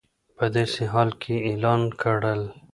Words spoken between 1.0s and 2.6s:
کې اعلان کړل